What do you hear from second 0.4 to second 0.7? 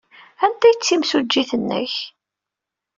Anta